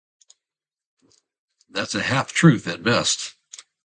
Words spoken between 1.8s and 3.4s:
a half-truth at best.